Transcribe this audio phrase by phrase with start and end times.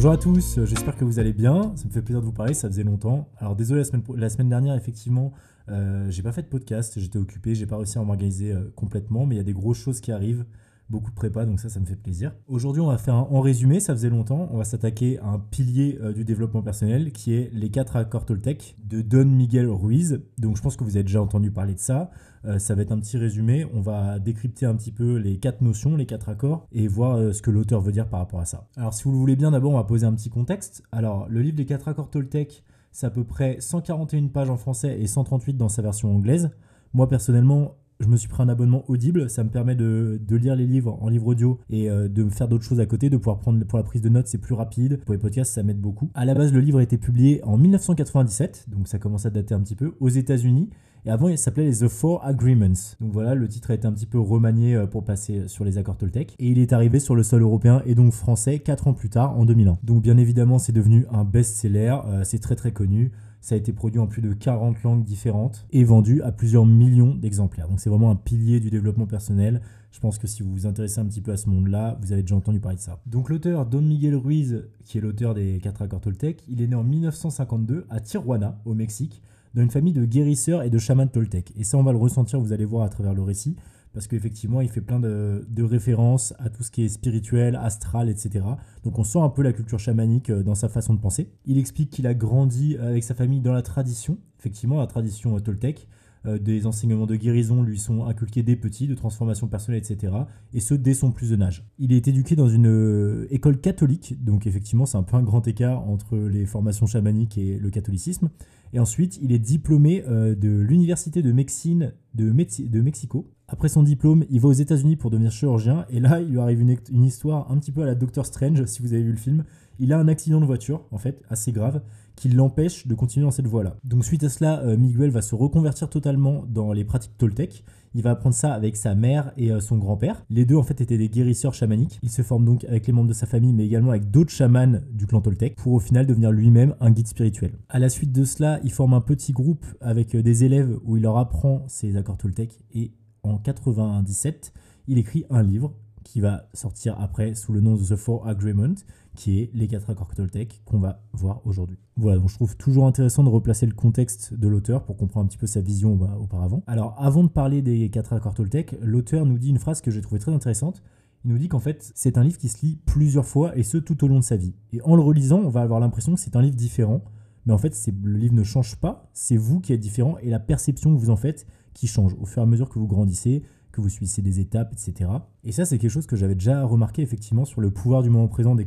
[0.00, 1.74] Bonjour à tous, j'espère que vous allez bien.
[1.76, 3.28] Ça me fait plaisir de vous parler, ça faisait longtemps.
[3.36, 5.34] Alors désolé, la semaine, la semaine dernière, effectivement,
[5.68, 9.26] euh, j'ai pas fait de podcast, j'étais occupé, j'ai pas réussi à m'organiser euh, complètement,
[9.26, 10.46] mais il y a des grosses choses qui arrivent,
[10.90, 12.32] beaucoup de prépa, donc ça, ça me fait plaisir.
[12.48, 15.38] Aujourd'hui, on va faire un en résumé, ça faisait longtemps, on va s'attaquer à un
[15.38, 20.20] pilier euh, du développement personnel qui est les 4 accords Toltec de Don Miguel Ruiz.
[20.38, 22.10] Donc je pense que vous avez déjà entendu parler de ça.
[22.44, 25.60] Euh, ça va être un petit résumé, on va décrypter un petit peu les quatre
[25.60, 28.46] notions, les quatre accords, et voir euh, ce que l'auteur veut dire par rapport à
[28.46, 28.66] ça.
[28.76, 30.82] Alors si vous le voulez bien, d'abord on va poser un petit contexte.
[30.90, 35.00] Alors le livre des quatre accords Toltec, c'est à peu près 141 pages en français
[35.00, 36.50] et 138 dans sa version anglaise.
[36.92, 40.66] Moi personnellement, je me suis pris un abonnement audible, ça me permet de, lire les
[40.66, 43.62] livres en livre audio et euh, de faire d'autres choses à côté, de pouvoir prendre
[43.64, 45.00] pour la prise de notes, c'est plus rapide.
[45.04, 46.10] Pour les podcasts, ça m'aide beaucoup.
[46.14, 49.54] À la base, le livre a été publié en 1997, donc ça commence à dater
[49.54, 50.70] un petit peu, aux États-Unis.
[51.06, 52.96] Et avant, il s'appelait les The Four Agreements.
[53.00, 55.78] Donc voilà, le titre a été un petit peu remanié euh, pour passer sur les
[55.78, 56.34] accords Toltec.
[56.38, 59.38] Et il est arrivé sur le sol européen et donc français 4 ans plus tard,
[59.38, 59.78] en 2001.
[59.82, 63.12] Donc bien évidemment, c'est devenu un best-seller, euh, c'est très très connu.
[63.40, 67.14] Ça a été produit en plus de 40 langues différentes et vendu à plusieurs millions
[67.14, 67.68] d'exemplaires.
[67.68, 69.62] Donc c'est vraiment un pilier du développement personnel.
[69.92, 72.22] Je pense que si vous vous intéressez un petit peu à ce monde-là, vous avez
[72.22, 73.00] déjà entendu parler de ça.
[73.06, 76.74] Donc l'auteur Don Miguel Ruiz, qui est l'auteur des 4 accords Toltec, il est né
[76.74, 79.22] en 1952 à Tijuana, au Mexique
[79.54, 81.52] dans une famille de guérisseurs et de chamans toltèques.
[81.56, 83.56] Et ça, on va le ressentir, vous allez voir à travers le récit,
[83.92, 88.44] parce qu'effectivement, il fait plein de, références à tout ce qui est spirituel, astral, etc.
[88.84, 91.30] Donc on sent un peu la culture chamanique euh, dans sa façon de penser.
[91.44, 95.40] Il explique qu'il a grandi avec sa famille dans la tradition, effectivement, la tradition euh,
[95.40, 95.88] toltèque,
[96.26, 100.12] euh, des enseignements de guérison lui sont inculqués dès petit, de transformation personnelle, etc.
[100.52, 101.64] Et ce, dès son plus jeune âge.
[101.78, 105.46] Il est éduqué dans une euh, école catholique, donc effectivement, c'est un peu un grand
[105.48, 108.28] écart entre les formations chamaniques et le catholicisme.
[108.72, 113.30] Et ensuite, il est diplômé euh, de l'université de médecine de, de, Mexico.
[113.52, 115.84] Après son diplôme, il va aux États-Unis pour devenir chirurgien.
[115.90, 118.80] Et là, il lui arrive une, histoire un petit peu à la Doctor Strange, si
[118.80, 119.44] vous avez vu le film.
[119.80, 121.80] Il a un accident de voiture, en fait, assez grave
[122.14, 123.76] qui l'empêche de continuer dans cette voie-là.
[123.82, 127.64] Donc suite à cela, euh, Miguel va se reconvertir totalement dans les pratiques toltèques.
[127.94, 130.22] Il va apprendre ça avec sa mère et euh, son grand-père.
[130.28, 131.98] Les deux en fait étaient des guérisseurs chamaniques.
[132.02, 134.80] Il se forme donc avec les membres de sa famille mais également avec d'autres chamans
[134.92, 137.52] du clan toltèque pour au final devenir lui-même un guide spirituel.
[137.70, 140.98] À la suite de cela, il forme un petit groupe avec euh, des élèves où
[140.98, 142.92] il leur apprend ses accords toltèques et
[143.22, 144.52] en 97,
[144.88, 145.72] il écrit un livre
[146.04, 148.74] qui va sortir après sous le nom de The Four Agreement,
[149.14, 151.78] qui est les quatre accords Toltec qu'on va voir aujourd'hui.
[151.96, 155.28] Voilà, donc je trouve toujours intéressant de replacer le contexte de l'auteur pour comprendre un
[155.28, 156.62] petit peu sa vision bah, auparavant.
[156.66, 160.00] Alors, avant de parler des quatre accords Toltec, l'auteur nous dit une phrase que j'ai
[160.00, 160.82] trouvée très intéressante.
[161.24, 163.76] Il nous dit qu'en fait, c'est un livre qui se lit plusieurs fois et ce
[163.76, 164.54] tout au long de sa vie.
[164.72, 167.02] Et en le relisant, on va avoir l'impression que c'est un livre différent,
[167.44, 170.40] mais en fait, le livre ne change pas, c'est vous qui êtes différent et la
[170.40, 173.42] perception que vous en faites qui change au fur et à mesure que vous grandissez,
[173.72, 175.10] que vous suivez des étapes, etc.
[175.44, 178.28] Et ça, c'est quelque chose que j'avais déjà remarqué effectivement sur le pouvoir du moment
[178.28, 178.66] présent des.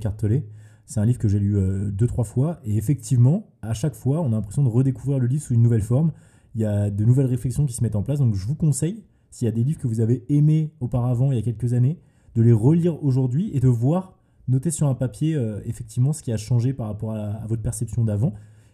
[0.86, 4.22] C'est un livre que j'ai lu euh, deux, trois fois, et effectivement, à chaque fois,
[4.22, 6.12] on a l'impression de redécouvrir le livre sous une nouvelle forme.
[6.56, 9.04] Il y a de nouvelles réflexions qui se mettent en place, donc je vous conseille,
[9.32, 12.00] s'il y a des livres que vous avez aimés auparavant, il y a quelques années,
[12.36, 16.32] de les relire aujourd'hui et de voir, noter sur un papier, euh, effectivement, ce qui
[16.32, 18.34] a changé par rapport à votre perception d'avant.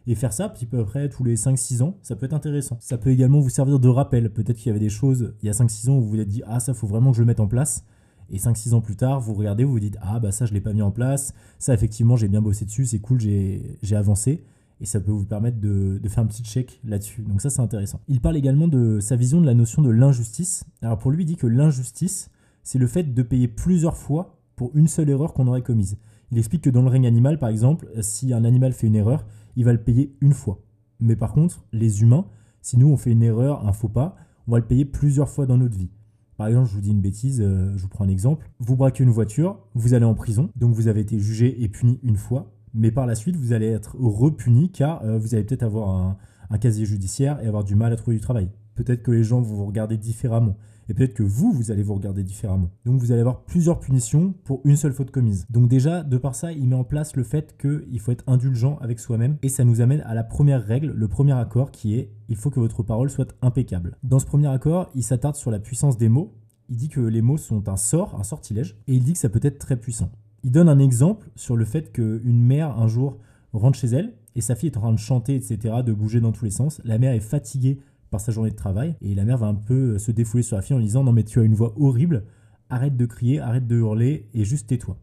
[0.09, 2.79] Et faire ça, petit peu après, tous les 5-6 ans, ça peut être intéressant.
[2.81, 4.31] Ça peut également vous servir de rappel.
[4.31, 6.27] Peut-être qu'il y avait des choses il y a 5-6 ans où vous vous êtes
[6.27, 7.85] dit Ah, ça, faut vraiment que je le mette en place.
[8.31, 10.61] Et 5-6 ans plus tard, vous regardez, vous vous dites Ah, bah ça, je l'ai
[10.61, 11.35] pas mis en place.
[11.59, 14.43] Ça, effectivement, j'ai bien bossé dessus, c'est cool, j'ai avancé.
[14.81, 17.21] Et ça peut vous permettre de, de faire un petit check là-dessus.
[17.21, 18.01] Donc, ça, c'est intéressant.
[18.07, 20.63] Il parle également de sa vision de la notion de l'injustice.
[20.81, 22.31] Alors, pour lui, il dit que l'injustice,
[22.63, 25.97] c'est le fait de payer plusieurs fois pour une seule erreur qu'on aurait commise.
[26.31, 29.25] Il explique que dans le règne animal, par exemple, si un animal fait une erreur,
[29.55, 30.61] il va le payer une fois.
[30.99, 32.25] Mais par contre, les humains,
[32.61, 34.15] si nous on fait une erreur, un faux pas,
[34.47, 35.89] on va le payer plusieurs fois dans notre vie.
[36.37, 38.49] Par exemple, je vous dis une bêtise, euh, je vous prends un exemple.
[38.59, 41.99] Vous braquez une voiture, vous allez en prison, donc vous avez été jugé et puni
[42.03, 45.63] une fois, mais par la suite, vous allez être repuni car euh, vous allez peut-être
[45.63, 46.17] avoir un,
[46.49, 48.49] un, casier judiciaire et avoir du mal à trouver du travail.
[48.79, 50.55] Peut-être que les gens vont vous regarder différemment.
[50.87, 52.69] Et peut-être que vous, vous allez vous regarder différemment.
[52.85, 55.45] Donc vous allez avoir plusieurs punitions pour une seule faute commise.
[55.49, 58.77] Donc déjà, de par ça, il met en place le fait qu'il faut être indulgent
[58.79, 59.35] avec soi-même.
[59.43, 62.51] Et ça nous amène à la première règle, le premier accord qui est il faut
[62.51, 63.97] que votre parole soit impeccable.
[64.01, 66.37] Dans ce premier accord, il s'attarde sur la puissance des mots.
[66.69, 69.27] Il dit que les mots sont un sort, un sortilège, et il dit que ça
[69.27, 70.09] peut être très puissant.
[70.45, 73.17] Il donne un exemple sur le fait qu'une mère, un jour,
[73.51, 76.31] rentre chez elle, et sa fille est en train de chanter, etc., de bouger dans
[76.31, 76.79] tous les sens.
[76.85, 77.79] La mère est fatiguée
[78.09, 78.95] par sa journée de travail.
[79.01, 81.11] Et la mère va un peu se défouler sur la fille en lui disant Non,
[81.11, 82.25] mais tu as une voix horrible,
[82.69, 84.97] arrête de crier, arrête de hurler et juste tais-toi.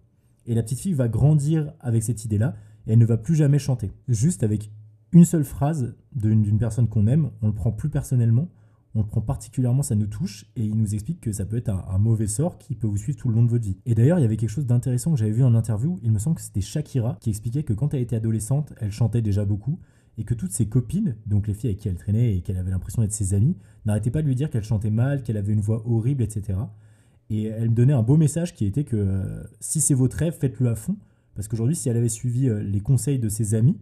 [0.46, 2.54] Et la petite fille va grandir avec cette idée-là
[2.86, 3.92] et elle ne va plus jamais chanter.
[4.08, 4.70] Juste avec
[5.12, 8.48] une seule phrase d'une personne qu'on aime, on le prend plus personnellement,
[8.94, 11.68] on le prend particulièrement, ça nous touche, et il nous explique que ça peut être
[11.68, 13.76] un, mauvais sort qui peut vous suivre tout le long de votre vie.
[13.84, 16.18] Et d'ailleurs, il y avait quelque chose d'intéressant que j'avais vu en interview, il me
[16.18, 19.78] semble que c'était Shakira, qui expliquait que quand elle était adolescente, elle chantait déjà beaucoup,
[20.18, 22.70] et que toutes ses copines, donc les filles avec qui elle traînait et qu'elle avait
[22.70, 25.60] l'impression d'être ses amies, n'arrêtaient pas de lui dire qu'elle chantait mal, qu'elle avait une
[25.60, 26.58] voix horrible, etc.
[27.28, 30.34] Et elle me donnait un beau message qui était que euh, si c'est votre rêve,
[30.38, 30.96] faites-le à fond,
[31.34, 33.76] parce qu'aujourd'hui, si elle avait suivi euh, les conseils de ses amis,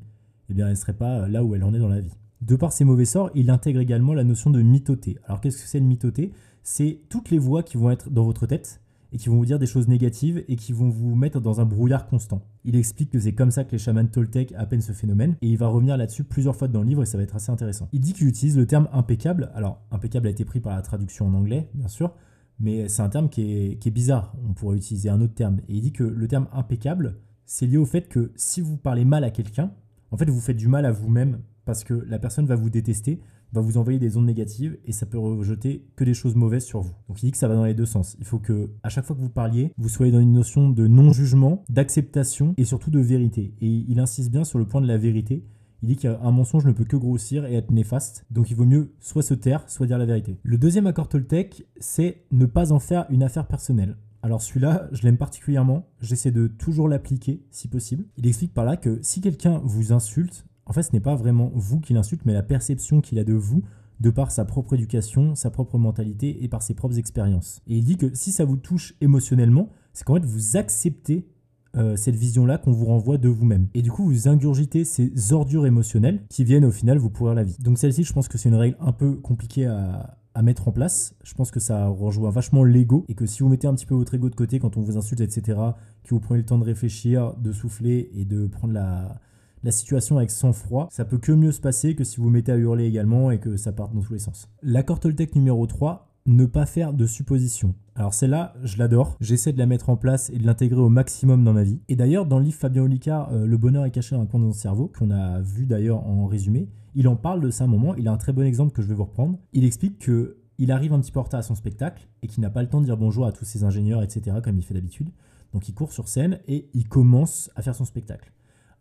[0.50, 2.16] eh bien, elle ne serait pas euh, là où elle en est dans la vie.
[2.40, 5.18] De par ses mauvais sorts, il intègre également la notion de mitoté.
[5.24, 6.32] Alors qu'est-ce que c'est le mitoté
[6.62, 8.80] C'est toutes les voix qui vont être dans votre tête
[9.14, 11.64] et qui vont vous dire des choses négatives et qui vont vous mettre dans un
[11.64, 12.42] brouillard constant.
[12.64, 15.56] Il explique que c'est comme ça que les chamans Toltec appellent ce phénomène et il
[15.56, 17.88] va revenir là-dessus plusieurs fois dans le livre et ça va être assez intéressant.
[17.92, 19.52] Il dit qu'il utilise le terme impeccable.
[19.54, 22.12] Alors, impeccable a été pris par la traduction en anglais, bien sûr,
[22.58, 24.34] mais c'est un terme qui est bizarre.
[24.48, 25.60] On pourrait utiliser un autre terme.
[25.68, 29.04] Et il dit que le terme impeccable, c'est lié au fait que si vous parlez
[29.04, 29.70] mal à quelqu'un,
[30.10, 33.20] en fait, vous faites du mal à vous-même parce que la personne va vous détester,
[33.54, 36.80] va vous envoyer des ondes négatives et ça peut rejeter que des choses mauvaises sur
[36.80, 36.92] vous.
[37.08, 38.16] Donc il dit que ça va dans les deux sens.
[38.18, 40.86] Il faut que à chaque fois que vous parliez, vous soyez dans une notion de
[40.86, 43.54] non-jugement, d'acceptation et surtout de vérité.
[43.60, 45.44] Et il insiste bien sur le point de la vérité.
[45.82, 48.94] Il dit qu'un mensonge ne peut que grossir et être néfaste, donc il vaut mieux
[49.00, 50.38] soit se taire, soit dire la vérité.
[50.42, 53.98] Le deuxième accord Toltec, c'est ne pas en faire une affaire personnelle.
[54.22, 58.06] Alors celui-là, je l'aime particulièrement, j'essaie de toujours l'appliquer si possible.
[58.16, 61.50] Il explique par là que si quelqu'un vous insulte, en fait, ce n'est pas vraiment
[61.54, 63.62] vous qui l'insulte, mais la perception qu'il a de vous
[64.00, 67.62] de par sa propre éducation, sa propre mentalité et par ses propres expériences.
[67.66, 71.28] Et il dit que si ça vous touche émotionnellement, c'est qu'en fait vous acceptez
[71.76, 73.68] euh, cette vision-là qu'on vous renvoie de vous-même.
[73.74, 77.42] Et du coup, vous ingurgitez ces ordures émotionnelles qui viennent au final vous pourrir la
[77.42, 77.56] vie.
[77.58, 81.14] Donc celle-ci, je pense que c'est une règle un peu compliquée à, mettre en place.
[81.22, 83.94] Je pense que ça rejoint vachement l'ego et que si vous mettez un petit peu
[83.94, 85.58] votre ego de côté quand on vous insulte, etc.,
[86.02, 89.20] que vous prenez le temps de réfléchir, de souffler et de prendre la,
[89.64, 92.56] la situation avec sang-froid, ça peut que mieux se passer que si vous mettez à
[92.56, 94.48] hurler également et que ça parte dans tous les sens.
[94.62, 97.74] L'accord Toltec numéro 3, ne pas faire de suppositions.
[97.94, 101.44] Alors celle-là, je l'adore, j'essaie de la mettre en place et de l'intégrer au maximum
[101.44, 101.80] dans ma vie.
[101.88, 104.40] Et d'ailleurs, dans le livre Fabien Olicard, euh, Le bonheur est caché dans un coin
[104.40, 107.66] de son cerveau, qu'on a vu d'ailleurs en résumé, il en parle de ça un
[107.66, 109.38] moment, il a un très bon exemple que je vais vous reprendre.
[109.52, 112.40] Il explique que il arrive un petit peu en retard à son spectacle et qu'il
[112.40, 114.74] n'a pas le temps de dire bonjour à tous ses ingénieurs, etc., comme il fait
[114.74, 115.10] d'habitude.
[115.52, 118.32] Donc il court sur scène et il commence à faire son spectacle.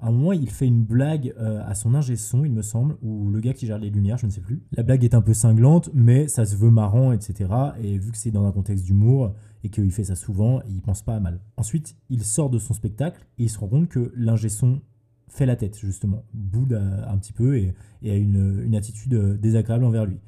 [0.03, 2.97] À un moment, il fait une blague euh, à son ingé son, il me semble,
[3.01, 4.61] ou le gars qui gère les lumières, je ne sais plus.
[4.73, 7.49] La blague est un peu cinglante, mais ça se veut marrant, etc.
[7.81, 9.33] Et vu que c'est dans un contexte d'humour
[9.63, 11.39] et qu'il fait ça souvent, il pense pas mal.
[11.55, 14.81] Ensuite, il sort de son spectacle et il se rend compte que l'ingé son
[15.29, 17.73] fait la tête, justement, boude un petit peu et,
[18.03, 20.19] a une, attitude euh, désagréable envers lui.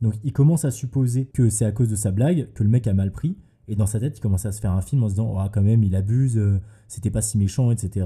[0.00, 2.88] Donc il commence à supposer que c'est à cause de sa blague que le mec
[2.88, 3.38] a mal pris.
[3.68, 5.48] Et dans sa tête, il commence à se faire un film en se disant, oh,
[5.52, 8.04] quand même, il abuse, euh, c'était pas si méchant, etc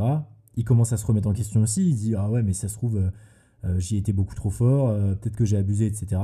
[0.57, 1.89] il commence à se remettre en question aussi.
[1.89, 3.11] Il dit Ah ouais, mais ça se trouve, euh,
[3.65, 6.21] euh, j'y étais beaucoup trop fort, euh, peut-être que j'ai abusé, etc.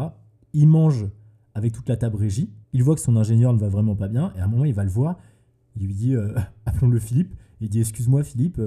[0.52, 1.06] Il mange
[1.54, 2.50] avec toute la table régie.
[2.72, 4.32] Il voit que son ingénieur ne va vraiment pas bien.
[4.36, 5.18] Et à un moment, il va le voir.
[5.76, 6.14] Il lui dit
[6.66, 7.34] Appelons-le Philippe.
[7.60, 8.60] Il dit Excuse-moi, Philippe.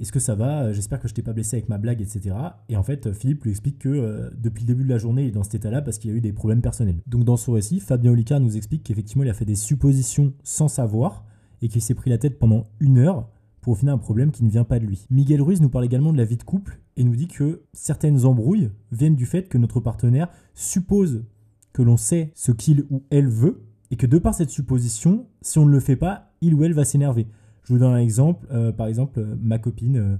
[0.00, 2.34] est-ce que ça va J'espère que je t'ai pas blessé avec ma blague, etc.
[2.70, 5.32] Et en fait, Philippe lui explique que depuis le début de la journée, il est
[5.32, 6.96] dans cet état-là parce qu'il a eu des problèmes personnels.
[7.06, 10.68] Donc, dans son récit, Fabien Olicard nous explique qu'effectivement, il a fait des suppositions sans
[10.68, 11.24] savoir
[11.60, 13.28] et qu'il s'est pris la tête pendant une heure
[13.66, 15.08] pour un problème qui ne vient pas de lui.
[15.10, 18.24] Miguel Ruiz nous parle également de la vie de couple et nous dit que certaines
[18.24, 21.24] embrouilles viennent du fait que notre partenaire suppose
[21.72, 25.58] que l'on sait ce qu'il ou elle veut et que de par cette supposition, si
[25.58, 27.26] on ne le fait pas, il ou elle va s'énerver.
[27.64, 28.46] Je vous donne un exemple.
[28.52, 30.16] Euh, par exemple, euh, ma copine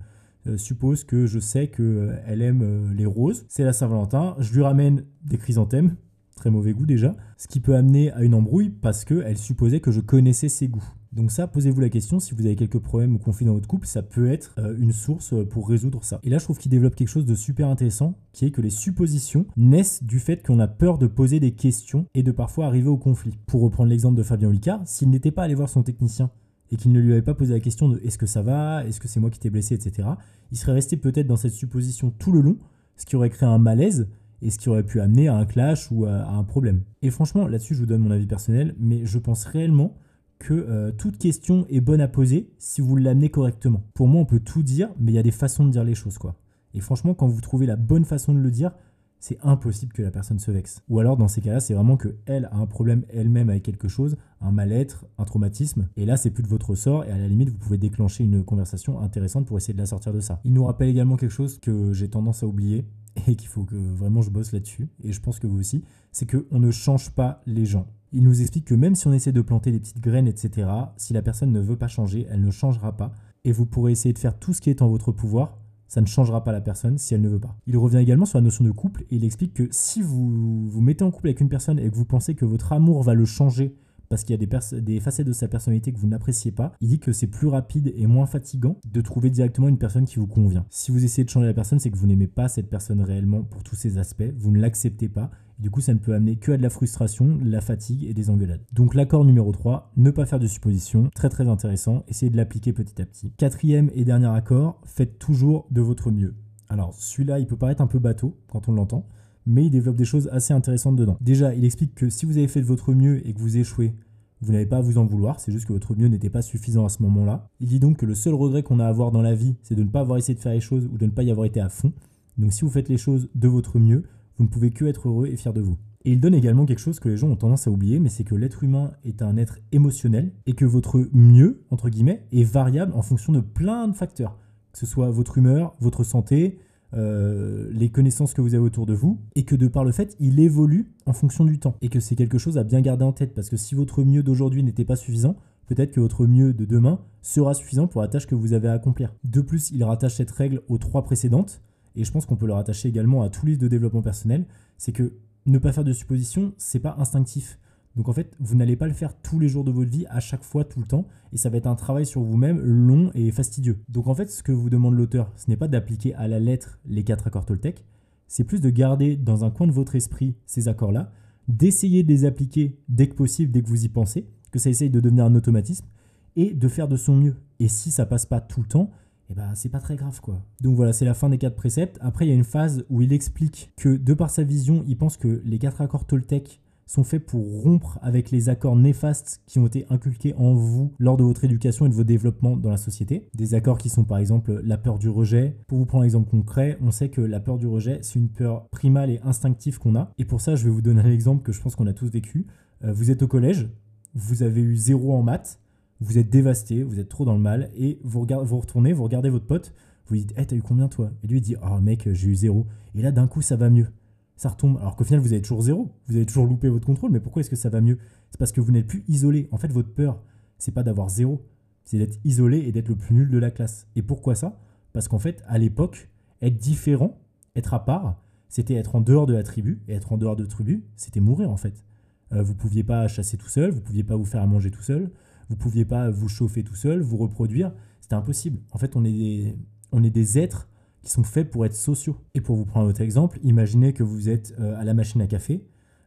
[0.48, 3.46] euh, suppose que je sais qu'elle aime les roses.
[3.48, 4.34] C'est la Saint-Valentin.
[4.40, 5.94] Je lui ramène des chrysanthèmes.
[6.34, 7.14] Très mauvais goût déjà.
[7.36, 10.92] Ce qui peut amener à une embrouille parce qu'elle supposait que je connaissais ses goûts.
[11.16, 13.86] Donc ça, posez-vous la question, si vous avez quelques problèmes ou conflits dans votre couple,
[13.86, 16.20] ça peut être euh, une source euh, pour résoudre ça.
[16.22, 18.68] Et là, je trouve qu'il développe quelque chose de super intéressant, qui est que les
[18.68, 22.90] suppositions naissent du fait qu'on a peur de poser des questions et de parfois arriver
[22.90, 23.38] au conflit.
[23.46, 26.30] Pour reprendre l'exemple de Fabien Olicard, s'il n'était pas allé voir son technicien
[26.70, 29.00] et qu'il ne lui avait pas posé la question de est-ce que ça va, est-ce
[29.00, 30.08] que c'est moi qui t'ai blessé, etc.,
[30.52, 32.58] il serait resté peut-être dans cette supposition tout le long,
[32.98, 34.06] ce qui aurait créé un malaise
[34.42, 36.82] et ce qui aurait pu amener à un clash ou à un problème.
[37.00, 39.96] Et franchement, là-dessus, je vous donne mon avis personnel, mais je pense réellement
[40.38, 43.82] que euh, toute question est bonne à poser si vous l'amenez correctement.
[43.94, 45.94] Pour moi, on peut tout dire, mais il y a des façons de dire les
[45.94, 46.36] choses, quoi.
[46.74, 48.72] Et franchement, quand vous trouvez la bonne façon de le dire,
[49.18, 50.82] c'est impossible que la personne se vexe.
[50.88, 53.88] Ou alors, dans ces cas-là, c'est vraiment que elle a un problème elle-même avec quelque
[53.88, 57.26] chose, un mal-être, un traumatisme, et là, c'est plus de votre sort, et à la
[57.26, 60.40] limite, vous pouvez déclencher une conversation intéressante pour essayer de la sortir de ça.
[60.44, 62.84] Il nous rappelle également quelque chose que j'ai tendance à oublier,
[63.26, 66.30] et qu'il faut que vraiment je bosse là-dessus, et je pense que vous aussi, c'est
[66.30, 67.86] qu'on ne change pas les gens.
[68.12, 71.12] Il nous explique que même si on essaie de planter des petites graines, etc., si
[71.12, 73.12] la personne ne veut pas changer, elle ne changera pas.
[73.44, 75.58] Et vous pourrez essayer de faire tout ce qui est en votre pouvoir.
[75.88, 77.56] ça ne changera pas la personne si elle ne veut pas.
[77.66, 80.80] Il revient également sur la notion de couple et il explique que si vous vous
[80.80, 83.24] mettez en couple avec une personne et que vous pensez que votre amour va le
[83.24, 83.76] changer
[84.08, 86.88] parce qu'il y a des, des, facettes de sa personnalité que vous n'appréciez pas, il
[86.88, 90.26] dit que c'est plus rapide et moins fatigant de trouver directement une personne qui vous
[90.26, 90.66] convient.
[90.70, 93.42] Si vous essayez de changer la personne, c'est que vous n'aimez pas cette personne réellement
[93.42, 95.30] pour tous ses aspects, vous ne l'acceptez pas.
[95.58, 98.12] Du coup, ça ne peut amener que à de la frustration, de la fatigue et
[98.12, 98.60] des engueulades.
[98.72, 102.72] Donc l'accord numéro 3, ne pas faire de suppositions, très très intéressant, essayez de l'appliquer
[102.72, 103.32] petit à petit.
[103.38, 106.34] Quatrième et dernier accord, faites toujours de votre mieux.
[106.68, 109.06] Alors celui-là, il peut paraître un peu bateau quand on l'entend,
[109.46, 111.16] mais il développe des choses assez intéressantes dedans.
[111.20, 113.94] Déjà, il explique que si vous avez fait de votre mieux et que vous échouez,
[114.42, 116.84] vous n'avez pas à vous en vouloir, c'est juste que votre mieux n'était pas suffisant
[116.84, 117.48] à ce moment-là.
[117.60, 119.74] Il dit donc que le seul regret qu'on a à avoir dans la vie, c'est
[119.74, 121.46] de ne pas avoir essayé de faire les choses ou de ne pas y avoir
[121.46, 121.92] été à fond.
[122.36, 124.04] Donc si vous faites les choses de votre mieux,
[124.36, 125.76] vous ne pouvez que être heureux et fier de vous.
[126.04, 128.22] Et il donne également quelque chose que les gens ont tendance à oublier, mais c'est
[128.22, 132.92] que l'être humain est un être émotionnel et que votre mieux, entre guillemets, est variable
[132.94, 134.38] en fonction de plein de facteurs.
[134.72, 136.60] Que ce soit votre humeur, votre santé,
[136.94, 140.16] euh, les connaissances que vous avez autour de vous, et que de par le fait,
[140.20, 143.12] il évolue en fonction du temps, et que c'est quelque chose à bien garder en
[143.12, 145.34] tête, parce que si votre mieux d'aujourd'hui n'était pas suffisant,
[145.66, 148.72] peut-être que votre mieux de demain sera suffisant pour la tâche que vous avez à
[148.72, 149.12] accomplir.
[149.24, 151.60] De plus, il rattache cette règle aux trois précédentes,
[151.96, 154.46] et je pense qu'on peut le rattacher également à tous les de développement personnel,
[154.78, 155.14] c'est que
[155.46, 157.58] ne pas faire de suppositions, c'est pas instinctif.
[157.96, 160.20] Donc en fait, vous n'allez pas le faire tous les jours de votre vie, à
[160.20, 163.30] chaque fois, tout le temps, et ça va être un travail sur vous-même long et
[163.30, 163.80] fastidieux.
[163.88, 166.78] Donc en fait, ce que vous demande l'auteur, ce n'est pas d'appliquer à la lettre
[166.84, 167.84] les quatre accords Toltec,
[168.28, 171.10] c'est plus de garder dans un coin de votre esprit ces accords-là,
[171.48, 174.90] d'essayer de les appliquer dès que possible, dès que vous y pensez, que ça essaye
[174.90, 175.86] de devenir un automatisme,
[176.34, 177.36] et de faire de son mieux.
[177.60, 178.90] Et si ça passe pas tout le temps,
[179.30, 180.42] eh ben c'est pas très grave quoi.
[180.60, 181.98] Donc voilà, c'est la fin des quatre préceptes.
[182.00, 184.96] Après, il y a une phase où il explique que de par sa vision, il
[184.96, 189.58] pense que les quatre accords Toltec sont faits pour rompre avec les accords néfastes qui
[189.58, 192.76] ont été inculqués en vous lors de votre éducation et de vos développements dans la
[192.76, 193.28] société.
[193.34, 195.56] Des accords qui sont par exemple la peur du rejet.
[195.66, 198.28] Pour vous prendre un exemple concret, on sait que la peur du rejet, c'est une
[198.28, 200.12] peur primale et instinctive qu'on a.
[200.18, 202.08] Et pour ça, je vais vous donner un exemple que je pense qu'on a tous
[202.08, 202.46] vécu.
[202.84, 203.68] Euh, vous êtes au collège,
[204.14, 205.58] vous avez eu zéro en maths,
[206.00, 209.46] vous êtes dévasté, vous êtes trop dans le mal, et vous, retournez, vous regardez votre
[209.46, 209.72] pote,
[210.06, 211.10] vous dites Hey, t'as eu combien toi?
[211.22, 212.66] Et lui dit Oh mec, j'ai eu zéro.
[212.94, 213.88] Et là, d'un coup, ça va mieux
[214.36, 214.78] ça retombe.
[214.78, 215.90] Alors qu'au final, vous avez toujours zéro.
[216.06, 217.10] Vous avez toujours loupé votre contrôle.
[217.10, 217.98] Mais pourquoi est-ce que ça va mieux?
[218.30, 219.48] C'est parce que vous n'êtes plus isolé.
[219.50, 220.22] En fait, votre peur,
[220.58, 221.44] c'est pas d'avoir zéro.
[221.84, 223.86] C'est d'être isolé et d'être le plus nul de la classe.
[223.96, 224.58] Et pourquoi ça?
[224.92, 226.10] Parce qu'en fait, à l'époque,
[226.42, 227.18] être différent,
[227.54, 229.80] être à part, c'était être en dehors de la tribu.
[229.88, 231.84] Et être en dehors de la tribu, c'était mourir en fait.
[232.32, 234.82] Euh, vous pouviez pas chasser tout seul, vous pouviez pas vous faire à manger tout
[234.82, 235.12] seul,
[235.48, 237.72] vous pouviez pas vous chauffer tout seul, vous reproduire.
[238.00, 238.60] C'était impossible.
[238.72, 239.56] En fait, on est
[239.92, 240.68] on est des êtres
[241.02, 242.16] qui sont faits pour être sociaux.
[242.34, 245.20] Et pour vous prendre un autre exemple, imaginez que vous êtes euh, à la machine
[245.20, 245.64] à café,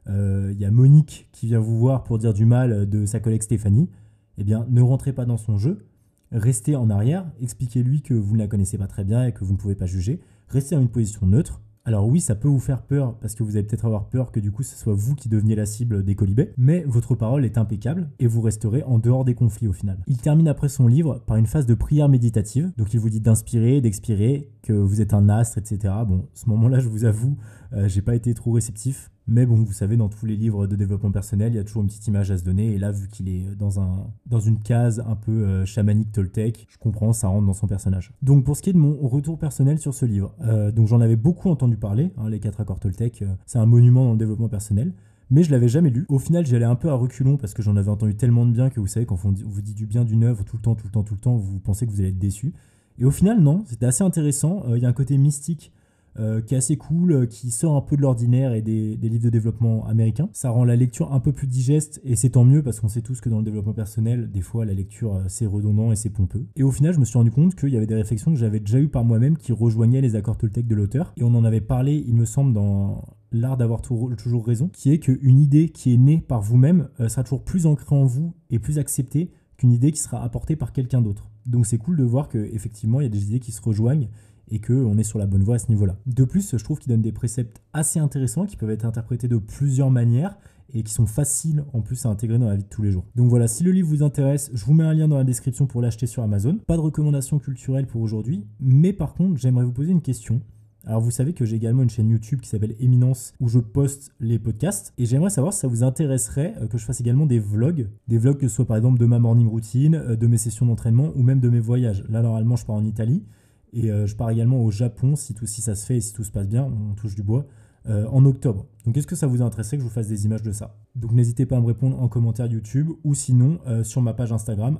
[0.08, 3.20] euh, il y a Monique qui vient vous voir pour dire du mal de sa
[3.20, 3.90] collègue Stéphanie.
[4.38, 5.86] Eh bien, ne rentrez pas dans son jeu,
[6.32, 9.52] restez en arrière, expliquez-lui que vous ne la connaissez pas très bien et que vous
[9.54, 12.84] ne pouvez pas juger, restez dans une position neutre, alors oui, ça peut vous faire
[12.84, 15.30] peur parce que vous allez peut-être avoir peur que du coup ce soit vous qui
[15.30, 19.26] deveniez la cible des colibets, mais votre parole est impeccable et vous resterez en dehors
[19.26, 19.98] des conflits au final.
[20.08, 23.22] Il termine après son livre par une phase de prière méditative, donc il vous dit
[23.22, 25.94] d'inspirer, d'expirer, que vous êtes un astre, etc.
[26.08, 27.38] Bon, ce moment-là, je vous avoue,
[27.74, 29.12] euh, j'ai pas été trop réceptif.
[29.28, 31.84] Mais bon, vous savez, dans tous les livres de développement personnel, il y a toujours
[31.84, 32.74] une petite image à se donner.
[32.74, 36.68] Et là, vu qu'il est dans, un, dans une case un peu euh, chamanique Toltec,
[36.68, 38.12] je comprends, ça rentre dans son personnage.
[38.24, 41.00] Donc pour ce qui est de mon retour personnel sur ce livre, euh, donc j'en
[41.00, 44.50] avais beaucoup entendu parler, hein, les quatre accords Toltec, c'est un monument dans le développement
[44.50, 44.94] personnel.
[45.32, 46.06] Mais je l'avais jamais lu.
[46.10, 48.52] Au final, j'y allais un peu à reculons parce que j'en avais entendu tellement de
[48.52, 50.74] bien que vous savez, quand on vous dit du bien d'une œuvre tout le temps,
[50.74, 52.54] tout le temps, tout le temps, vous pensez que vous allez être déçu.
[53.00, 54.64] Et au final, non, c'était assez intéressant.
[54.76, 55.72] Il y a un côté mystique
[56.20, 59.24] euh, qui est assez cool, euh, qui sort un peu de l'ordinaire et des, livres
[59.24, 60.28] de développement américains.
[60.34, 63.02] Ça rend la lecture un peu plus digeste et c'est tant mieux parce qu'on sait
[63.02, 66.10] tous que dans le développement personnel, des fois la lecture euh, c'est redondant et c'est
[66.10, 66.46] pompeux.
[66.58, 68.60] Et au final, je me suis rendu compte qu'il y avait des réflexions que j'avais
[68.60, 71.14] déjà eues par moi-même qui rejoignaient les accords Toltec de l'auteur.
[71.16, 75.00] Et on en avait parlé, il me semble, dans l'art d'avoir toujours raison, qui est
[75.00, 78.80] qu'une idée qui est née par vous-même sera toujours plus ancrée en vous et plus
[78.80, 81.28] acceptée qu'une idée qui sera apportée par quelqu'un d'autre.
[81.46, 84.08] Donc c'est cool de voir qu'effectivement, il y a des idées qui se rejoignent
[84.48, 85.98] et qu'on est sur la bonne voie à ce niveau-là.
[86.08, 89.38] De plus, je trouve qu'il donne des préceptes assez intéressants qui peuvent être interprétés de
[89.38, 90.38] plusieurs manières
[90.74, 93.04] et qui sont faciles en plus à intégrer dans la vie de tous les jours.
[93.16, 95.68] Donc voilà, si le livre vous intéresse, je vous mets un lien dans la description
[95.68, 96.58] pour l'acheter sur Amazon.
[96.66, 100.42] Pas de recommandation culturelle pour aujourd'hui, mais par contre, j'aimerais vous poser une question.
[100.90, 104.12] Alors vous savez que j'ai également une chaîne YouTube qui s'appelle Éminence où je poste
[104.20, 107.38] les podcasts et j'aimerais savoir si ça vous intéresserait euh, que je fasse également des
[107.38, 110.40] vlogs, des vlogs que ce soit par exemple de ma morning routine, euh, de mes
[110.40, 112.04] sessions d'entraînement ou même de mes voyages.
[112.10, 113.24] Là normalement je pars en Italie
[113.72, 116.12] et euh, je pars également au Japon, si, tout, si ça se fait et si
[116.12, 117.46] tout se passe bien, on touche du bois,
[117.88, 118.66] en octobre.
[118.86, 120.76] Donc est-ce que ça vous intéresserait que je vous fasse des images de ça?
[120.96, 124.78] Donc n'hésitez pas à me répondre en commentaire YouTube ou sinon sur ma page Instagram,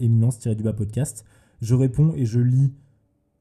[0.00, 1.24] éminence-du-bas podcast.
[1.60, 2.72] Je réponds et je lis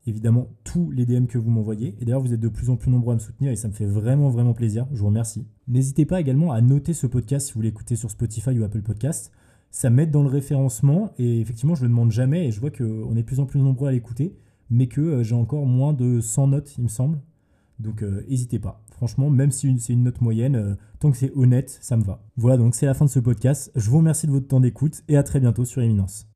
[0.05, 1.95] évidemment tous les DM que vous m'envoyez.
[1.99, 3.73] Et d'ailleurs, vous êtes de plus en plus nombreux à me soutenir et ça me
[3.73, 4.87] fait vraiment, vraiment plaisir.
[4.93, 5.45] Je vous remercie.
[5.67, 9.31] N'hésitez pas également à noter ce podcast si vous l'écoutez sur Spotify ou Apple Podcast.
[9.71, 12.71] Ça m'aide dans le référencement et effectivement, je ne le demande jamais et je vois
[12.71, 14.35] qu'on est de plus en plus nombreux à l'écouter,
[14.69, 17.19] mais que euh, j'ai encore moins de 100 notes, il me semble.
[17.79, 18.81] Donc euh, n'hésitez pas.
[18.91, 22.23] Franchement, même si c'est une note moyenne, euh, tant que c'est honnête, ça me va.
[22.37, 23.71] Voilà, donc c'est la fin de ce podcast.
[23.75, 26.34] Je vous remercie de votre temps d'écoute et à très bientôt sur Éminence.